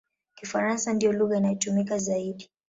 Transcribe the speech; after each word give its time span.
Kifaransa 0.35 0.93
ndiyo 0.93 1.11
lugha 1.11 1.37
inayotumika 1.37 1.97
zaidi. 1.97 2.49